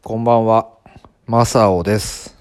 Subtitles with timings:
[0.00, 0.68] こんばんは、
[1.26, 2.36] マサオです。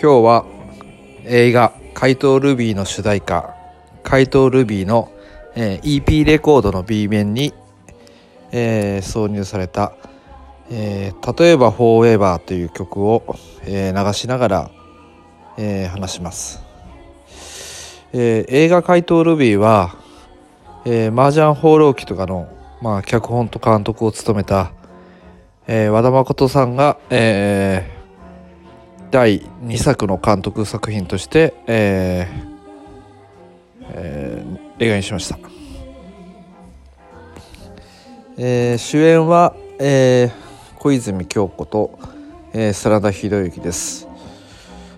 [0.00, 0.46] 今日は
[1.24, 3.56] 映画怪盗ルビーの主題歌
[4.04, 5.10] 怪盗ルビーの、
[5.56, 7.52] えー EP レコードの B 面に、
[8.52, 9.92] えー挿入された、
[10.70, 14.70] えー例えばフォーエバーという曲を、えー流しながら、
[15.58, 16.62] えー話します、
[18.12, 19.96] えー映画怪盗ルビーは、
[20.84, 22.48] えー、麻雀放浪記とかの、
[22.82, 24.72] まあ、脚本と監督を務めた、
[25.68, 28.02] えー和田誠さんが、えー
[29.12, 32.52] 第2作の監督作品として、えー
[33.94, 35.38] えー映画にしました、
[38.36, 40.32] えー主演は、えー
[40.80, 42.00] 小泉京子と、
[42.52, 44.08] えー真田広之です。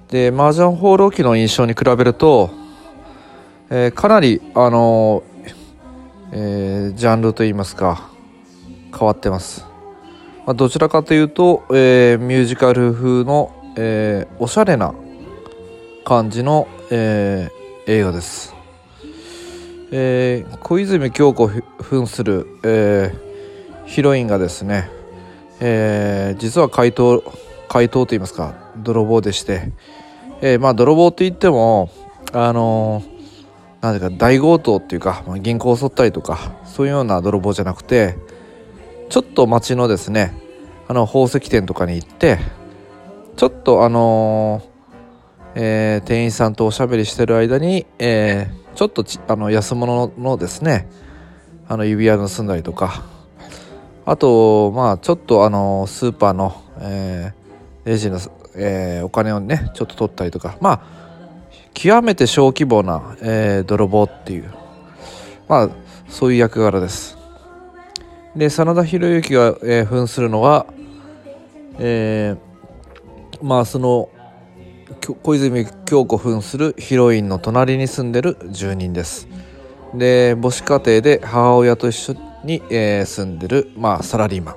[0.08, 2.48] で麻雀放浪記の印象に比べると、
[3.68, 5.33] えーかなりあのー
[6.36, 8.10] えージャンルといいますか
[8.90, 9.64] 変わってます、
[10.44, 14.94] まあ、どちらかというと、えーミュージカル風の、えーおしゃれな
[16.04, 17.50] 感じの、え
[17.86, 18.52] 映画です、
[19.92, 23.14] え小泉京子扮する、え
[23.86, 24.90] ヒロインがですね、
[25.60, 27.22] え実は怪盗
[27.68, 29.70] 怪盗といいますか泥棒でして、
[30.42, 31.90] えまあ泥棒といっても
[32.32, 33.13] あのー
[33.84, 38.16] なんていうか大強盗っていうか、まあ、銀行を襲ったりとかそういうような泥棒じゃなくて
[39.10, 40.32] ちょっと街のですね
[40.88, 42.38] あの宝石店とかに行って
[43.36, 44.74] ちょっとあのー
[45.56, 50.88] えー店員さんとおしゃべりしてる間に、えーちょっとあの安物のですね
[51.68, 53.04] あの指輪盗んだりとか
[54.04, 57.32] あとまあちょっとあのスーパーの、え
[57.84, 58.18] レジの、
[58.56, 60.82] えお金をねちょっと取ったりとかまあ
[61.74, 64.50] 極めて小規模な、えー泥棒っていう。
[65.48, 65.70] まあ
[66.08, 67.18] そういう役柄です。
[68.34, 70.66] で真田広之が、えー扮するのは
[71.78, 74.08] えーまあその
[75.22, 79.28] 小泉京子扮するヒロインの隣に住んでる住人です。
[79.94, 82.14] で母子家庭で母親と一緒
[82.44, 84.56] に、えー住んでる、まあ、サラリーマン。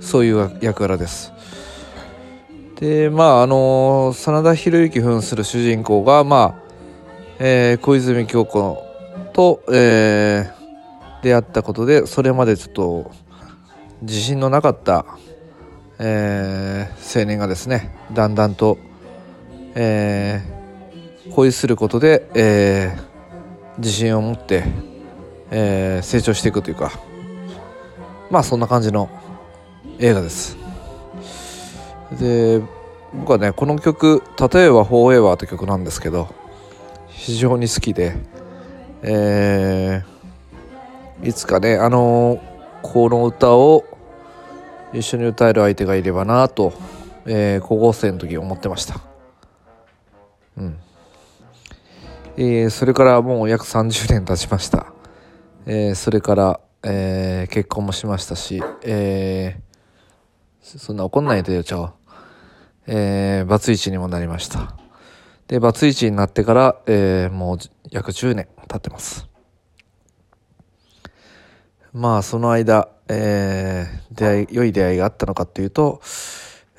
[0.00, 1.31] そういう役柄です。
[2.82, 6.74] でまああの真田広之扮する主人公がまあ、
[7.38, 8.84] えー小泉京子
[9.32, 10.62] と、えー
[11.22, 13.12] 出会ったことでそれまでちょっと
[14.00, 15.06] 自信のなかった、
[16.00, 18.78] えー青年がですねだんだんと、
[19.76, 24.64] えー恋することで、えー自信を持って、
[25.52, 26.90] えー成長していくというか
[28.28, 29.08] まあそんな感じの
[30.00, 30.61] 映画です。
[32.18, 32.62] で
[33.14, 36.28] 僕はねこの曲「例えばフォーエバー」という曲なんですけど
[37.08, 38.16] 非常に好きで
[39.02, 42.40] えーいつかねあの
[42.82, 43.84] この歌を
[44.92, 46.72] 一緒に歌える相手がいればなと、
[47.26, 49.00] えー高校生の時思ってました。
[50.58, 50.78] うん。
[52.36, 54.92] えーそれからもう約30年経ちました、
[55.64, 61.90] えーそれから、えー結婚もしましたし、えーそんな怒んないでよちゃお
[62.86, 64.76] えーバツイチにもなりました。
[65.48, 67.58] でバツイチになってから、えーもう
[67.90, 69.28] 約10年経ってます。
[71.92, 76.00] まあその間、えー出会い良い出会いがあったのかというと、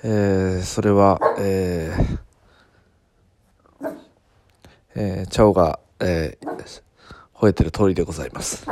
[0.03, 3.91] えーそれは、えー
[4.95, 6.53] えー、チャオが、えー
[7.35, 8.65] 吠えてる通りでございます。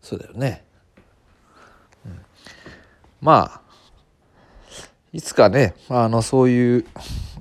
[0.00, 0.64] そうだよね、
[2.06, 2.24] うん。
[3.20, 3.67] まあ
[5.12, 6.86] いつかねあのそういう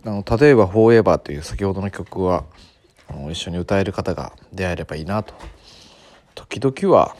[0.05, 2.45] あの例えば「フォーエバー」という先ほどの曲は
[3.09, 5.33] あの一緒に歌える方が出会えればいいなと
[6.33, 7.16] 時々は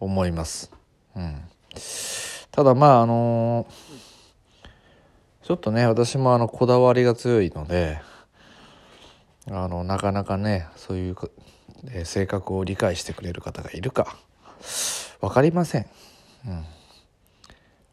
[0.00, 0.70] 思います、
[1.14, 1.42] うん、
[2.50, 3.66] ただまああの
[5.42, 8.00] ちょっとね私もあのこだわりが強いので
[9.50, 11.16] あのなかなかねそういう、
[11.90, 14.16] えー性格を理解してくれる方がいるか
[15.20, 15.86] 分かりません、
[16.46, 16.64] うん、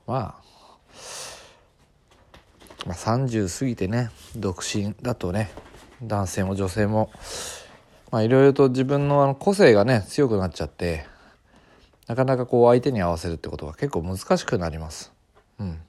[0.07, 0.50] まあ
[2.85, 5.51] まあ、30過ぎてね独身だとね
[6.01, 7.11] 男性も女性も
[8.11, 11.05] まあいろいろと自分のあの個性がね強くなっちゃって
[12.07, 15.13] なかなかこう相手に合わせるってことが結構難しくなります。
[15.59, 15.79] うん。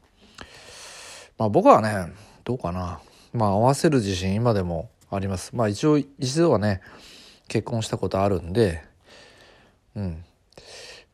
[1.38, 2.12] まあ僕はね
[2.44, 3.00] どうかな
[3.32, 5.56] まあ合わせる自信今でもあります。
[5.56, 6.80] まあ一応一度はね
[7.48, 8.84] 結婚したことあるんで
[9.96, 10.24] うん。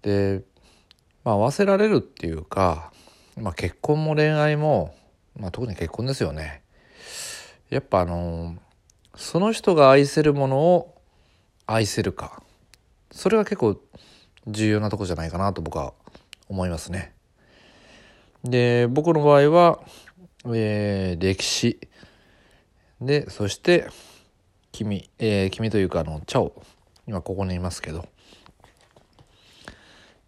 [0.02, 0.42] で
[1.24, 2.92] まあ合わせられるっていうか、
[3.36, 4.94] まあ、結婚も恋愛も
[5.38, 6.62] まあ、特に結婚ですよね。
[7.70, 8.56] やっぱあの
[9.14, 11.00] その人が愛せるものを
[11.66, 12.42] 愛せるか。
[13.10, 13.80] それが結構
[14.46, 15.92] 重要なとこじゃないかなと僕は
[16.48, 17.14] 思いますね。
[18.44, 19.80] で僕の場合は、
[20.46, 21.78] えー、歴史。
[23.00, 23.88] でそして
[24.72, 26.62] 君、えー、君というかあの茶を
[27.06, 28.08] 今ここにいますけど。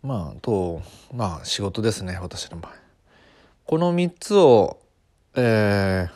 [0.03, 0.81] まあと
[1.13, 2.91] まあ仕事ですね私の場合。
[3.71, 4.81] この3つを、
[5.35, 6.09] え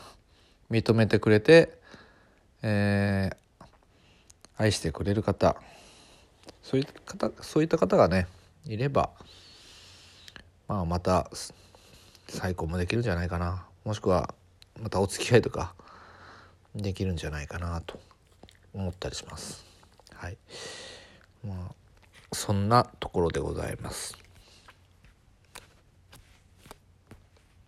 [0.71, 1.79] ー、認めてくれて、
[2.63, 3.65] えー、
[4.57, 5.57] 愛してくれる方
[6.63, 8.27] そういった方そういった方がね
[8.67, 9.11] いれば
[10.67, 11.31] まあまた
[12.29, 14.35] 再婚もできるんじゃないかなもしくは
[14.83, 15.75] またお付き合いとか
[16.75, 18.01] できるんじゃないかなと
[18.73, 19.65] 思ったりします。
[20.15, 20.37] はい
[21.47, 21.75] まあ、
[22.33, 24.17] そんなところでございます。